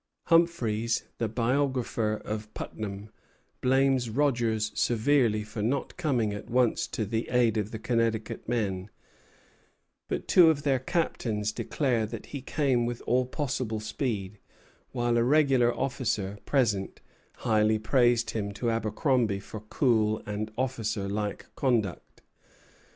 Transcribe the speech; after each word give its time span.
Humphreys, 0.29 1.03
the 1.19 1.27
biographer 1.29 2.13
of 2.25 2.51
Putnam, 2.55 3.11
blames 3.61 4.09
Rogers 4.09 4.71
severely 4.73 5.43
for 5.43 5.61
not 5.61 5.95
coming 5.95 6.33
at 6.33 6.49
once 6.49 6.87
to 6.87 7.05
the 7.05 7.29
aid 7.29 7.55
of 7.55 7.69
the 7.69 7.77
Connecticut 7.77 8.49
men; 8.49 8.89
but 10.07 10.27
two 10.27 10.49
of 10.49 10.63
their 10.63 10.79
captains 10.79 11.51
declare 11.51 12.07
that 12.07 12.25
he 12.25 12.41
came 12.41 12.87
with 12.87 13.03
all 13.05 13.27
possible 13.27 13.79
speed; 13.79 14.39
while 14.91 15.19
a 15.19 15.23
regular 15.23 15.71
officer 15.71 16.39
present 16.47 16.99
highly 17.45 17.77
praised 17.77 18.31
him 18.31 18.51
to 18.53 18.71
Abercromby 18.71 19.39
for 19.39 19.59
cool 19.59 20.23
and 20.25 20.49
officer 20.57 21.07
like 21.07 21.45
conduct. 21.55 22.23